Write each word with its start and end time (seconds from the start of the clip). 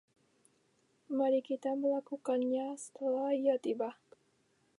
Mari 1.17 1.39
kita 1.47 1.71
melakukannya 1.81 2.65
setelah 2.83 3.29
ia 3.43 3.55
tiba. 3.65 3.89